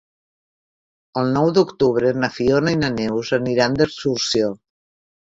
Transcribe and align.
El 1.21 1.27
nou 1.35 1.51
d'octubre 1.57 2.13
na 2.21 2.29
Fiona 2.37 2.73
i 2.77 2.79
na 2.85 2.89
Neus 3.01 3.31
aniran 3.39 3.77
d'excursió. 3.83 4.49